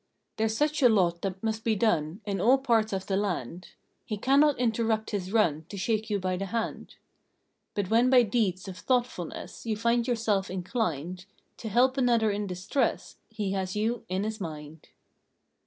There 0.37 0.45
s 0.45 0.57
such 0.57 0.81
a 0.81 0.89
lot 0.89 1.21
that 1.21 1.43
must 1.43 1.63
be 1.63 1.75
done 1.75 2.21
in 2.25 2.41
all 2.41 2.57
parts 2.57 2.91
of 2.91 3.05
the 3.05 3.15
land, 3.15 3.73
He 4.03 4.17
cannot 4.17 4.57
interrupt 4.57 5.11
his 5.11 5.31
run 5.31 5.65
to 5.69 5.77
shake 5.77 6.09
you 6.09 6.17
by 6.19 6.37
the 6.37 6.47
hand; 6.47 6.95
But 7.75 7.91
when 7.91 8.09
by 8.09 8.23
deeds 8.23 8.67
of 8.67 8.79
thoughtfulness 8.79 9.63
you 9.67 9.77
find 9.77 10.07
yourself 10.07 10.49
inclined 10.49 11.27
To 11.57 11.69
help 11.69 11.97
another 11.97 12.31
in 12.31 12.47
distress 12.47 13.17
he 13.29 13.51
has 13.51 13.75
you 13.75 14.03
in 14.09 14.23
his 14.23 14.41
mind. 14.41 14.89